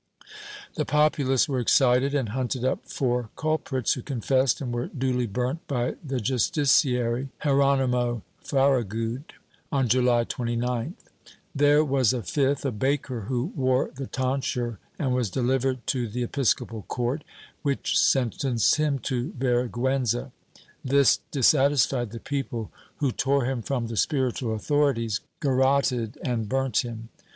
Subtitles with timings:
[0.77, 5.67] The populace were excited and hunted up four culprits, who confessed and were duly burnt
[5.67, 9.25] by the justiciary, Hieronimo Farragud,
[9.71, 10.95] on July 29th.
[11.53, 16.23] There was a fifth, a baker who wore the tonsure and was delivered to the
[16.23, 17.23] episcopal court,
[17.61, 20.31] which sentenced him to vergiienza.
[20.83, 26.77] This dis satisfied the people who tore him from the spiritual authorities, garroted and burnt
[26.79, 27.09] him.